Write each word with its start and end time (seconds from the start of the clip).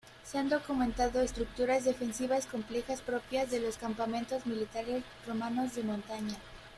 Se 0.23 0.39
han 0.39 0.49
documentado 0.49 1.21
estructuras 1.21 1.83
defensivas 1.85 2.47
complejas 2.47 3.01
propias 3.01 3.51
de 3.51 3.59
los 3.59 3.77
campamentos 3.77 4.47
militares 4.47 5.03
romanos 5.27 5.75
de 5.75 5.83
montaña. 5.83 6.35